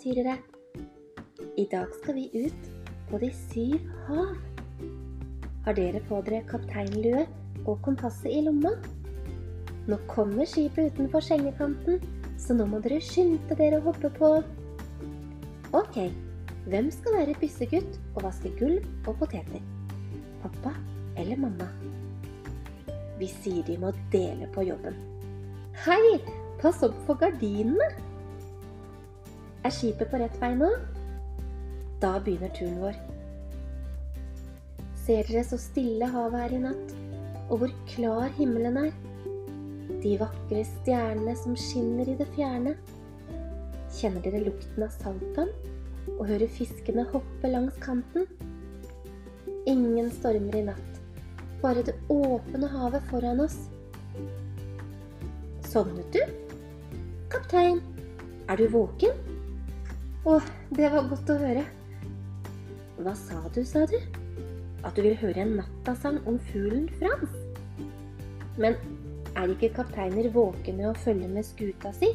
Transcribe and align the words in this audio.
eventyrere. 0.00 0.36
I 1.56 1.66
dag 1.70 1.86
skal 2.02 2.14
vi 2.14 2.30
ut 2.34 2.70
på 3.10 3.18
de 3.18 3.30
syv 3.32 3.80
hav. 4.06 4.36
Har 5.64 5.74
dere 5.74 6.00
på 6.08 6.22
dere 6.24 6.44
kapteinlue 6.48 7.26
og 7.66 7.80
kompasset 7.84 8.30
i 8.32 8.40
lomma? 8.46 8.72
Nå 9.88 9.98
kommer 10.08 10.46
skipet 10.46 10.94
utenfor 10.94 11.20
sengekanten, 11.20 12.00
så 12.38 12.54
nå 12.54 12.66
må 12.66 12.80
dere 12.80 13.00
skynde 13.00 13.56
dere 13.56 13.80
å 13.80 13.86
hoppe 13.90 14.10
på. 14.16 14.32
Ok, 15.76 15.98
hvem 16.66 16.90
skal 16.90 17.18
være 17.20 17.36
byssegutt 17.40 17.98
og 18.14 18.24
vaske 18.24 18.52
gulv 18.58 18.84
og 19.06 19.18
poteter? 19.20 19.60
Pappa 20.42 20.72
eller 21.20 21.36
mamma? 21.36 21.68
Vi 23.20 23.28
sier 23.28 23.64
de 23.66 23.76
må 23.76 23.92
dele 24.12 24.48
på 24.54 24.64
jobben. 24.64 24.96
Hei, 25.84 26.20
pass 26.62 26.80
opp 26.86 26.96
for 27.04 27.20
gardinene! 27.20 28.09
Er 29.60 29.72
skipet 29.76 30.08
på 30.08 30.16
rett 30.16 30.36
vei 30.40 30.54
nå? 30.56 30.68
Da 32.00 32.14
begynner 32.24 32.48
turen 32.56 32.78
vår. 32.80 32.96
Ser 35.02 35.26
dere 35.28 35.42
så 35.44 35.58
stille 35.60 36.06
havet 36.08 36.46
er 36.46 36.54
i 36.56 36.60
natt, 36.62 36.94
og 37.50 37.60
hvor 37.60 37.74
klar 37.90 38.30
himmelen 38.38 38.78
er? 38.80 38.94
De 40.00 40.14
vakre 40.22 40.62
stjernene 40.64 41.34
som 41.36 41.58
skinner 41.60 42.08
i 42.08 42.16
det 42.16 42.28
fjerne. 42.38 42.72
Kjenner 43.98 44.24
dere 44.24 44.40
lukten 44.46 44.86
av 44.86 44.94
saltvann 44.96 45.52
og 46.16 46.22
hører 46.30 46.48
fiskene 46.56 47.04
hoppe 47.10 47.50
langs 47.52 47.76
kanten? 47.84 48.24
Ingen 49.68 50.08
stormer 50.14 50.56
i 50.56 50.62
natt, 50.70 51.00
bare 51.60 51.84
det 51.84 51.98
åpne 52.08 52.70
havet 52.72 53.04
foran 53.12 53.44
oss. 53.44 53.58
Sovnet 55.68 56.16
du? 56.16 56.24
Kaptein, 57.28 57.82
er 58.48 58.56
du 58.56 58.70
våken? 58.72 59.28
Å, 60.20 60.34
det 60.76 60.88
var 60.92 61.06
godt 61.08 61.30
å 61.32 61.34
høre. 61.40 61.62
Hva 63.00 63.12
sa 63.16 63.38
du, 63.54 63.62
sa 63.64 63.86
du? 63.88 63.94
At 64.84 64.92
du 64.92 65.00
vil 65.00 65.14
høre 65.16 65.46
en 65.46 65.54
nattasang 65.56 66.18
om 66.28 66.34
fuglen 66.50 66.90
Frans? 66.98 67.32
Men 68.60 68.76
er 69.32 69.48
ikke 69.48 69.70
kapteiner 69.78 70.28
våkne 70.34 70.90
og 70.90 71.00
følger 71.00 71.30
med 71.32 71.46
skuta 71.48 71.92
si? 71.96 72.10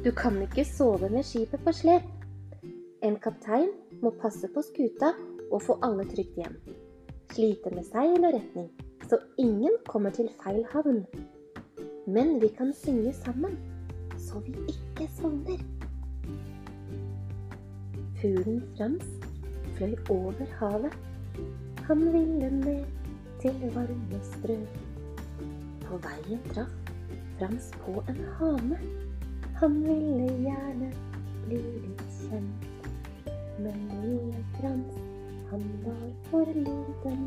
Du 0.00 0.08
kan 0.16 0.38
ikke 0.40 0.64
sove 0.64 1.10
med 1.12 1.26
skipet 1.28 1.60
på 1.66 1.74
slep. 1.76 2.06
En 3.04 3.18
kaptein 3.20 3.68
må 4.00 4.14
passe 4.22 4.48
på 4.54 4.64
skuta 4.64 5.12
og 5.50 5.60
få 5.66 5.76
alle 5.84 6.06
trygt 6.08 6.38
hjem. 6.40 6.56
Slite 7.34 7.74
med 7.74 7.84
seil 7.90 8.16
og 8.16 8.32
retning, 8.38 8.70
så 9.10 9.20
ingen 9.36 9.76
kommer 9.90 10.16
til 10.16 10.32
feil 10.40 10.64
havn. 10.72 11.04
Men 12.08 12.38
vi 12.40 12.48
kan 12.56 12.72
synge 12.72 13.12
sammen, 13.20 13.60
så 14.16 14.40
vi 14.48 14.56
ikke 14.72 15.10
sovner. 15.20 15.79
Fuglen 18.20 18.62
Frans 18.76 19.04
fløy 19.76 19.94
over 20.10 20.46
havet. 20.58 20.96
Han 21.86 22.00
ville 22.12 22.50
ned 22.50 22.84
til 23.40 23.62
varme 23.74 24.18
strøk. 24.22 24.74
På 25.86 26.00
veien 26.04 26.42
traff 26.50 26.90
Frans 27.38 27.70
på 27.84 28.02
en 28.12 28.20
hane. 28.40 28.80
Han 29.62 29.78
ville 29.86 30.26
gjerne 30.42 30.90
bli 31.46 31.62
litt 31.86 32.04
kjent. 32.18 32.68
Men 33.64 33.88
lille 34.02 34.44
Frans, 34.58 35.00
han 35.54 35.64
var 35.86 36.04
for 36.28 36.52
liten 36.60 37.26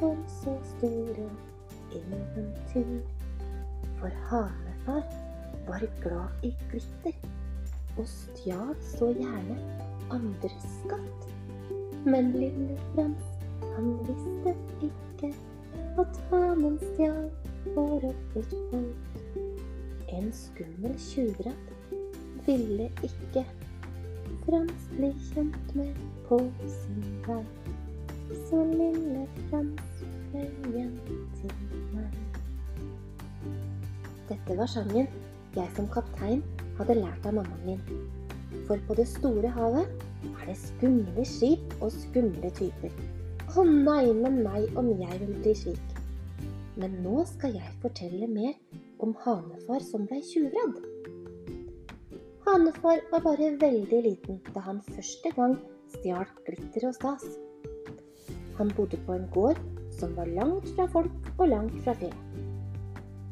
for 0.00 0.18
så 0.40 0.58
store 0.74 1.30
eventyr. 2.02 2.98
For 4.00 4.10
hanefar 4.32 5.06
var 5.70 5.86
glad 6.02 6.50
i 6.50 6.54
glitter 6.70 7.14
og 7.96 8.08
stjal 8.08 8.74
så 8.84 9.10
gjerne 9.16 9.56
andres 10.14 10.66
skatt. 10.82 11.28
Men 12.06 12.30
lille 12.36 12.76
Frans, 12.94 13.24
han 13.74 13.92
visste 14.06 14.54
ikke 14.86 15.32
at 16.00 16.20
hanen 16.30 16.78
stjal 16.92 17.30
og 17.76 18.04
et 18.06 18.52
folk. 18.70 19.22
En 20.16 20.28
skummel 20.32 20.94
tjuvratt 21.08 21.72
ville 22.46 22.90
ikke 23.02 23.42
Frans 24.46 24.90
bli 24.94 25.10
kjent 25.32 25.74
med 25.74 25.94
på 26.28 26.38
sin 26.70 27.02
vei. 27.26 27.42
Så 28.46 28.62
lille 28.70 29.26
Frans 29.48 30.04
fløy 30.30 30.74
hjem 30.76 30.94
til 31.40 31.56
meg. 31.94 32.20
Dette 34.30 34.58
var 34.58 34.70
sangen 34.70 35.10
jeg 35.56 35.72
som 35.76 35.88
kaptein 35.92 36.42
hadde 36.78 36.98
lært 36.98 37.26
av 37.28 37.36
mammaen 37.38 37.66
min. 37.66 37.82
For 38.68 38.80
på 38.88 38.96
det 38.98 39.06
store 39.10 39.50
havet 39.56 40.06
er 40.30 40.48
det 40.48 40.56
skumle 40.60 41.24
skip 41.28 41.76
og 41.80 41.92
skumle 41.94 42.50
typer. 42.58 42.92
Å 43.56 43.64
nei 43.64 44.12
med 44.16 44.40
meg 44.44 44.76
om 44.78 44.90
jeg 45.00 45.20
vil 45.22 45.36
bli 45.40 45.54
slik. 45.56 46.02
Men 46.76 46.98
nå 47.04 47.22
skal 47.30 47.56
jeg 47.56 47.78
fortelle 47.80 48.28
mer 48.28 48.52
om 49.04 49.14
Hanefar 49.24 49.84
som 49.84 50.04
blei 50.08 50.20
tjuvredd. 50.24 50.76
Hanefar 52.46 53.00
var 53.12 53.24
bare 53.24 53.54
veldig 53.62 54.02
liten 54.04 54.42
da 54.52 54.62
han 54.68 54.82
første 54.90 55.32
gang 55.38 55.56
stjal 55.96 56.28
glitter 56.46 56.88
og 56.90 56.94
stas. 56.98 57.24
Han 58.58 58.70
bodde 58.76 59.00
på 59.06 59.16
en 59.16 59.26
gård 59.32 59.58
som 59.96 60.12
var 60.18 60.28
langt 60.36 60.68
fra 60.76 60.86
folk 60.92 61.32
og 61.38 61.48
langt 61.48 61.76
fra 61.84 61.96
fe. 61.96 62.12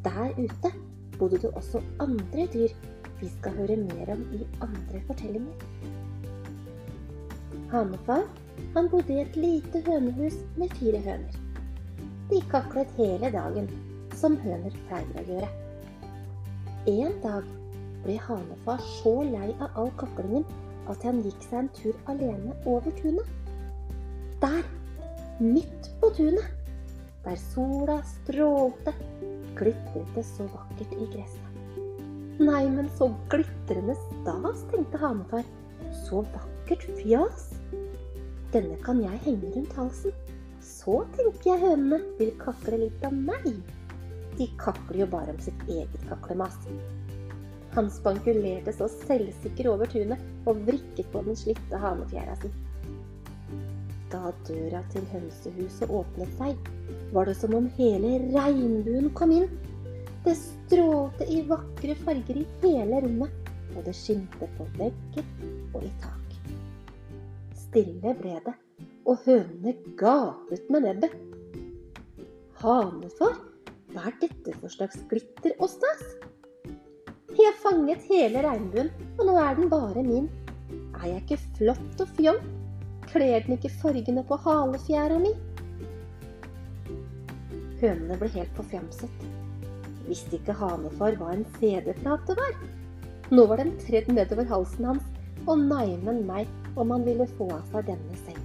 Der 0.05 0.35
ute 0.41 0.73
bodde 1.19 1.41
det 1.43 1.51
også 1.55 1.83
andre 2.03 2.47
dyr 2.53 2.75
vi 3.21 3.31
skal 3.39 3.57
høre 3.59 3.77
mer 3.81 4.13
om 4.15 4.25
i 4.37 4.43
andre 4.65 5.01
fortellinger. 5.07 5.67
Hanefar 7.73 8.25
han 8.75 8.89
bodde 8.91 9.15
i 9.15 9.23
et 9.23 9.37
lite 9.37 9.83
hønehus 9.87 10.37
med 10.61 10.73
fire 10.79 11.01
høner. 11.07 11.39
De 12.31 12.41
kaklet 12.51 12.91
hele 12.99 13.31
dagen, 13.35 13.69
som 14.15 14.37
høner 14.43 14.75
pleier 14.89 15.21
å 15.21 15.27
gjøre. 15.29 15.51
En 16.91 17.17
dag 17.23 17.49
ble 18.05 18.19
Hanefar 18.27 18.83
så 18.99 19.15
lei 19.25 19.51
av 19.55 19.81
all 19.81 19.91
kaklingen 20.01 20.45
at 20.93 21.05
han 21.07 21.23
gikk 21.25 21.47
seg 21.49 21.63
en 21.63 21.71
tur 21.79 21.99
alene 22.13 22.55
over 22.69 22.93
tunet. 23.01 23.31
Der, 24.43 24.63
midt 25.41 25.89
på 26.03 26.11
tunet, 26.17 26.45
der 27.25 27.39
sola 27.41 28.01
strålte, 28.05 28.93
glitret 29.59 30.15
det 30.17 30.25
så 30.29 30.47
vakkert 30.53 30.95
i 30.97 31.09
gresset. 31.13 31.51
Nei, 32.43 32.65
men 32.67 32.89
så 32.99 33.13
glitrende 33.31 33.95
stas, 33.95 34.65
tenkte 34.73 34.99
hanefar. 34.99 35.45
Så 36.05 36.25
vakkert 36.35 36.87
fjas. 36.99 37.53
Denne 38.55 38.75
kan 38.83 39.03
jeg 39.03 39.23
henge 39.27 39.53
rundt 39.55 39.77
halsen. 39.79 40.15
Så 40.65 41.03
tenker 41.15 41.53
jeg 41.53 41.63
hønene 41.63 42.01
vil 42.19 42.35
kakle 42.41 42.81
litt 42.87 43.07
av 43.07 43.15
meg. 43.15 43.47
De 44.39 44.49
kakler 44.59 45.05
jo 45.05 45.11
bare 45.13 45.35
om 45.35 45.41
sitt 45.43 45.67
eget 45.71 46.09
kaklemas. 46.09 46.59
Han 47.75 47.91
spankulerte 47.91 48.75
så 48.75 48.89
selvsikker 48.91 49.71
over 49.71 49.91
tunet 49.91 50.23
og 50.51 50.63
vrikket 50.67 51.11
på 51.15 51.23
den 51.27 51.39
slitte 51.39 51.79
hanefjæra 51.83 52.37
si. 52.43 52.51
Da 54.15 54.31
døra 54.47 54.79
til 54.93 55.03
hønsehuset 55.11 55.91
åpnet 55.91 56.35
seg, 56.39 56.69
var 57.11 57.27
det 57.27 57.35
som 57.35 57.55
om 57.59 57.65
hele 57.75 58.13
regnbuen 58.31 59.09
kom 59.19 59.33
inn. 59.35 59.49
Det 60.23 60.37
strålte 60.39 61.27
i 61.27 61.41
vakre 61.49 61.97
farger 62.05 62.39
i 62.39 62.45
hele 62.63 63.01
rommet, 63.03 63.51
og 63.75 63.83
det 63.89 63.97
skimte 63.99 64.47
på 64.55 64.69
vegger 64.79 65.27
og 65.75 65.83
i 65.83 65.91
tak. 66.05 66.39
Stille 67.65 68.15
ble 68.21 68.39
det, 68.47 68.55
og 69.03 69.27
hønene 69.27 69.75
gapet 69.99 70.71
med 70.71 70.87
nebbet. 70.87 71.19
Hanefar, 72.63 73.41
hva 73.91 74.09
er 74.13 74.19
dette 74.23 74.55
for 74.61 74.71
slags 74.79 75.03
glitter 75.11 75.59
og 75.59 75.73
stas? 75.75 76.07
Jeg 77.35 77.59
fanget 77.67 78.07
hele 78.07 78.47
regnbuen, 78.47 78.95
og 79.19 79.27
nå 79.27 79.41
er 79.43 79.59
den 79.59 79.75
bare 79.75 80.07
min. 80.07 80.31
Er 81.01 81.17
jeg 81.17 81.25
ikke 81.25 81.47
flott 81.59 82.05
og 82.07 82.15
fjong? 82.15 82.47
Kler 83.15 83.45
den 83.47 83.55
ikke 83.55 83.71
fargene 83.79 84.25
på 84.27 84.35
halefjæra 84.43 85.21
mi? 85.23 85.31
Hønene 87.79 88.17
ble 88.19 88.27
helt 88.35 88.57
forfjamset. 88.57 89.23
Visste 90.09 90.41
ikke 90.41 90.57
hanefar 90.59 91.15
hva 91.21 91.29
en 91.37 91.47
CD-plate 91.61 92.35
var? 92.35 92.59
Nå 93.31 93.47
var 93.47 93.63
den 93.63 93.71
tredd 93.85 94.11
nedover 94.11 94.51
halsen 94.51 94.91
hans, 94.91 95.07
og 95.47 95.63
neimen 95.63 96.25
meg 96.27 96.51
om 96.75 96.91
han 96.91 97.07
ville 97.07 97.31
få 97.39 97.47
av 97.55 97.63
seg 97.71 97.87
denne 97.93 98.19
selv. 98.27 98.43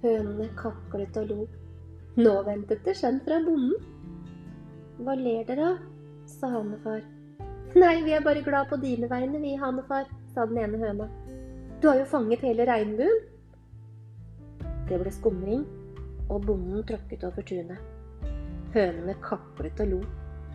Hønene 0.00 0.54
kaklet 0.56 1.20
og 1.20 1.34
lo. 1.34 1.44
Nå 2.18 2.32
ventet 2.42 2.82
det 2.84 2.96
skjønn 2.98 3.20
fra 3.22 3.38
bonden. 3.44 3.74
Hva 5.00 5.14
ler 5.14 5.44
dere 5.46 5.66
av? 5.74 5.82
sa 6.30 6.48
hanefar. 6.50 7.02
Nei, 7.74 8.02
vi 8.02 8.14
er 8.14 8.22
bare 8.22 8.42
glad 8.42 8.68
på 8.70 8.78
dine 8.82 9.06
vegne, 9.10 9.38
vi, 9.42 9.54
hanefar 9.58 10.08
sa 10.34 10.46
den 10.46 10.58
ene 10.58 10.78
høna. 10.78 11.06
Du 11.80 11.88
har 11.88 12.00
jo 12.00 12.06
fanget 12.10 12.42
hele 12.46 12.66
regnbuen. 12.66 13.22
Det 14.88 14.98
ble 14.98 15.12
skumring, 15.14 15.62
og 16.28 16.46
bonden 16.46 16.82
tråkket 16.86 17.26
over 17.26 17.46
tunet. 17.46 17.78
Hønene 18.74 19.14
kaklet 19.22 19.82
og 19.82 19.92
lo, 19.94 20.00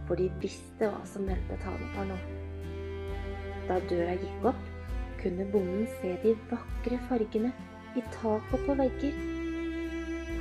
for 0.07 0.19
de 0.19 0.27
visste 0.43 0.91
hva 0.91 1.03
som 1.07 1.27
ventet 1.27 1.63
Hanefar 1.67 2.11
nå. 2.11 2.19
Da 3.69 3.79
døra 3.89 4.15
gikk 4.19 4.49
opp, 4.51 4.67
kunne 5.23 5.47
bonden 5.51 5.87
se 5.99 6.17
de 6.23 6.35
vakre 6.51 6.99
fargene 7.09 7.51
i 7.95 8.03
tak 8.19 8.53
og 8.53 8.67
på 8.67 8.77
vegger. 8.83 9.34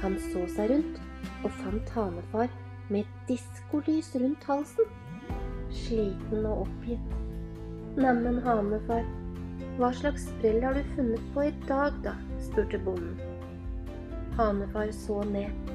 Han 0.05 0.19
så 0.21 0.43
seg 0.53 0.69
rundt 0.69 0.99
og 1.47 1.53
fant 1.63 1.91
Hanefar 1.97 2.51
med 2.93 3.09
diskolys 3.25 4.11
rundt 4.21 4.43
halsen. 4.45 4.91
Sliten 5.73 6.45
og 6.45 6.67
oppgitt. 6.67 7.15
Neimen, 7.97 8.43
Hanefar, 8.45 9.07
hva 9.79 9.89
slags 9.97 10.27
sprell 10.29 10.61
har 10.61 10.77
du 10.77 10.91
funnet 10.93 11.23
på 11.33 11.47
i 11.47 11.55
dag, 11.65 11.97
da? 12.05 12.13
spurte 12.45 12.83
bonden. 12.85 13.17
Hanefar 14.37 14.93
så 14.93 15.23
ned. 15.31 15.73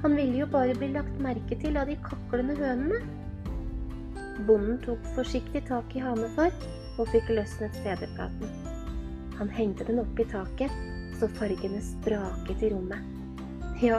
Han 0.00 0.16
ville 0.16 0.40
jo 0.40 0.46
bare 0.54 0.78
bli 0.78 0.88
lagt 0.94 1.20
merke 1.20 1.58
til 1.60 1.76
av 1.76 1.90
de 1.92 1.98
kaklende 2.06 2.56
hønene. 2.56 3.02
Bonden 4.48 4.80
tok 4.86 5.04
forsiktig 5.18 5.66
tak 5.68 5.92
i 5.92 6.04
Hanefar 6.06 6.54
og 6.96 7.12
fikk 7.12 7.28
løsnet 7.36 7.76
CD-platen. 7.82 8.56
Han 9.36 9.52
hengte 9.52 9.84
den 9.84 10.00
opp 10.00 10.16
i 10.16 10.28
taket, 10.32 10.72
så 11.20 11.28
fargene 11.36 11.84
spraket 11.84 12.64
i 12.64 12.72
rommet. 12.72 13.25
Ja, 13.76 13.98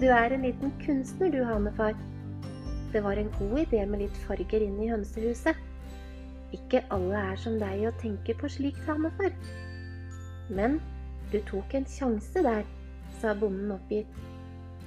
du 0.00 0.06
er 0.08 0.32
en 0.32 0.46
liten 0.46 0.70
kunstner 0.80 1.28
du, 1.28 1.42
Hanefar. 1.44 1.92
Det 2.92 3.02
var 3.04 3.18
en 3.20 3.28
god 3.36 3.58
idé 3.60 3.82
med 3.84 4.00
litt 4.00 4.20
farger 4.24 4.62
inn 4.64 4.78
i 4.80 4.88
hønsehuset. 4.88 5.58
Ikke 6.56 6.80
alle 6.88 7.20
er 7.32 7.36
som 7.42 7.58
deg 7.60 7.82
og 7.90 7.98
tenker 8.00 8.38
på 8.40 8.48
slikt, 8.48 8.80
Hanefar. 8.88 9.36
Men 10.48 10.78
du 11.34 11.36
tok 11.52 11.76
en 11.76 11.84
sjanse 11.84 12.46
der, 12.48 12.64
sa 13.20 13.36
bonden 13.36 13.76
oppgitt. 13.76 14.08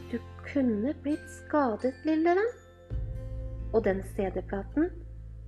Du 0.10 0.18
kunne 0.50 0.98
blitt 1.06 1.30
skadet, 1.38 1.94
lille 2.02 2.34
venn. 2.42 2.52
Og 3.70 3.86
den 3.86 4.02
CD-platen 4.16 4.90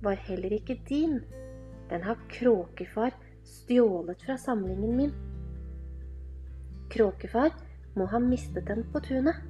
var 0.06 0.22
heller 0.30 0.60
ikke 0.60 0.78
din. 0.86 1.24
Den 1.90 2.06
har 2.06 2.22
Kråkefar 2.38 3.18
stjålet 3.42 4.22
fra 4.22 4.38
samlingen 4.38 4.98
min. 5.02 5.16
Kråkefar 6.94 7.65
må 7.96 8.06
ha 8.12 8.20
mistet 8.22 8.68
den 8.68 8.84
på 8.92 9.00
tunet. 9.04 9.40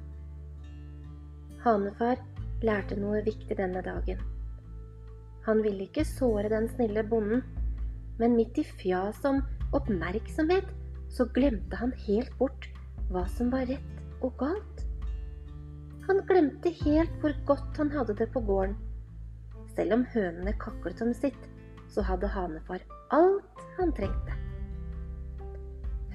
Hanefar 1.65 2.21
lærte 2.63 2.97
noe 2.99 3.21
viktig 3.25 3.57
denne 3.59 3.83
dagen. 3.85 4.21
Han 5.47 5.61
ville 5.63 5.87
ikke 5.87 6.07
såre 6.07 6.49
den 6.51 6.67
snille 6.71 7.03
bonden, 7.07 7.43
men 8.19 8.35
midt 8.35 8.57
i 8.59 8.65
fjas 8.67 9.21
om 9.27 9.43
oppmerksomhet 9.77 10.67
så 11.13 11.27
glemte 11.35 11.79
han 11.79 11.93
helt 12.07 12.33
bort 12.39 12.67
hva 13.11 13.23
som 13.31 13.51
var 13.53 13.67
rett 13.69 14.23
og 14.25 14.33
galt. 14.41 14.83
Han 16.07 16.23
glemte 16.27 16.71
helt 16.83 17.13
hvor 17.21 17.35
godt 17.47 17.79
han 17.79 17.91
hadde 17.91 18.15
det 18.19 18.29
på 18.33 18.41
gården. 18.47 18.75
Selv 19.75 19.99
om 19.99 20.05
hønene 20.13 20.55
kaklet 20.59 21.03
om 21.03 21.13
sitt, 21.13 21.39
så 21.91 22.03
hadde 22.03 22.29
hanefar 22.31 22.83
alt 23.15 23.63
han 23.77 23.93
trengte. 23.95 24.35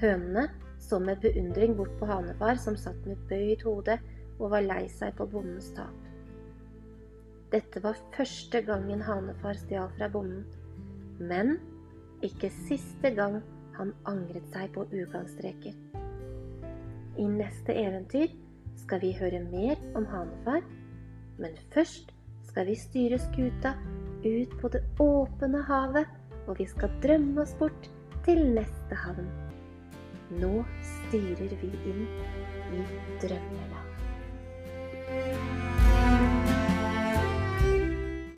Hønene 0.01 0.49
så 0.83 0.99
med 0.99 1.21
beundring 1.23 1.77
bort 1.77 1.93
på 1.99 2.07
hanefar, 2.09 2.59
som 2.59 2.77
satt 2.77 3.05
med 3.07 3.19
bøyd 3.29 3.63
hode 3.67 3.97
og 4.39 4.51
var 4.51 4.65
lei 4.65 4.83
seg 4.91 5.15
på 5.17 5.27
bondens 5.31 5.71
tap. 5.77 5.95
Dette 7.53 7.83
var 7.83 7.99
første 8.15 8.63
gangen 8.65 9.03
hanefar 9.05 9.57
stjal 9.61 9.91
fra 9.97 10.09
bonden, 10.11 10.45
men 11.21 11.57
ikke 12.25 12.49
siste 12.67 13.13
gang 13.13 13.41
han 13.77 13.93
angret 14.09 14.47
seg 14.53 14.71
på 14.73 14.87
ugangstreker. 14.91 15.75
I 17.17 17.27
neste 17.29 17.75
eventyr 17.77 18.33
skal 18.81 19.03
vi 19.03 19.11
høre 19.19 19.43
mer 19.45 19.77
om 19.97 20.07
Hanefar, 20.09 20.65
men 21.37 21.57
først 21.73 22.09
skal 22.49 22.67
vi 22.69 22.77
styre 22.79 23.21
skuta 23.21 23.75
ut 24.25 24.57
på 24.61 24.73
det 24.73 24.81
åpne 25.03 25.61
havet, 25.69 26.09
og 26.47 26.57
vi 26.59 26.67
skal 26.69 26.91
drømme 27.05 27.45
oss 27.45 27.55
bort 27.59 27.89
til 28.25 28.45
neste 28.57 28.97
havn. 29.05 29.29
Nå 30.31 30.65
styrer 30.81 31.55
vi 31.61 31.71
inn 31.91 32.07
i 32.73 32.85
drømmeland. 33.21 33.89